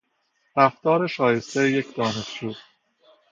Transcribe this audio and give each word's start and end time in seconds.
رفتار 0.57 1.07
شایستهی 1.07 1.71
یک 1.73 1.95
دانشجو 1.95 2.53